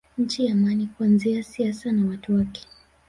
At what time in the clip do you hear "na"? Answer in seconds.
1.91-2.05